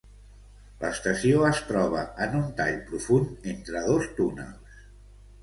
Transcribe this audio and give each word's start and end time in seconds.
L'estació 0.83 1.43
es 1.49 1.61
troba 1.67 2.01
en 2.27 2.33
un 2.39 2.49
tall 2.61 2.81
profund 2.89 3.47
entre 3.53 3.85
dos 3.91 4.09
túnels. 4.23 4.83